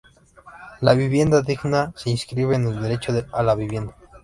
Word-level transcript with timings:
La 0.81 0.95
vivienda 0.95 1.43
digna 1.43 1.93
se 1.95 2.09
inscribe 2.09 2.55
en 2.55 2.65
el 2.65 2.81
derecho 2.81 3.13
a 3.31 3.43
la 3.43 3.53
vivienda. 3.53 3.93